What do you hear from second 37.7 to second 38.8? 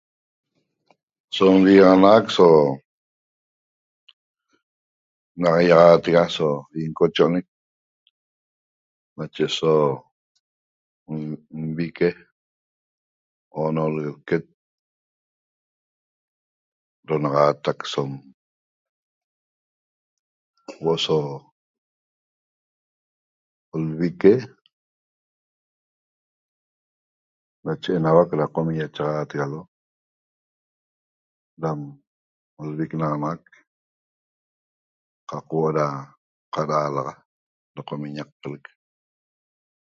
da qomi' ñaqpiolec